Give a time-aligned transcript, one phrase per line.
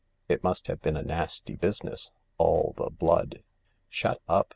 [0.27, 3.43] It must have been a nasty business— all the blood.""
[3.87, 4.49] Shut up